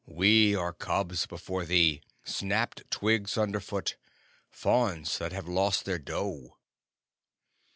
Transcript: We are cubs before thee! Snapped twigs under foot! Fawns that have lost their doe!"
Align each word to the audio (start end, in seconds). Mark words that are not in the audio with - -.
We 0.07 0.55
are 0.55 0.73
cubs 0.73 1.27
before 1.27 1.63
thee! 1.63 2.01
Snapped 2.23 2.89
twigs 2.89 3.37
under 3.37 3.59
foot! 3.59 3.97
Fawns 4.49 5.19
that 5.19 5.31
have 5.31 5.47
lost 5.47 5.85
their 5.85 5.99
doe!" 5.99 6.57